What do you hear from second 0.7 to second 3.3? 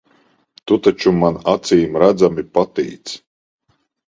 Tu taču man acīmredzami patīc.